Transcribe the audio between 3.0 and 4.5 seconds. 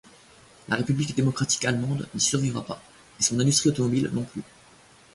et son industrie automobile non plus.